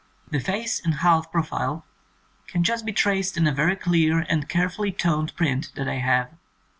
[0.31, 1.85] The face in half pro file
[2.47, 6.31] can just be traced in a very clear and carefully toned print that I have.